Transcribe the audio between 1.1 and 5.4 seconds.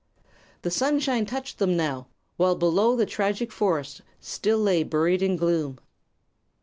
touched them now, while below the tragic forest still lay buried in